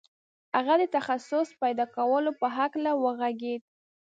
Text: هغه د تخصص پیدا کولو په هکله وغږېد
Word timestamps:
هغه 0.55 0.73
د 0.81 0.83
تخصص 0.97 1.47
پیدا 1.61 1.85
کولو 1.95 2.31
په 2.39 2.47
هکله 2.57 2.91
وغږېد 3.03 3.61